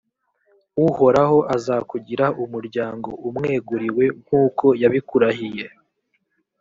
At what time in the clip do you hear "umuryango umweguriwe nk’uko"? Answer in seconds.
2.43-4.65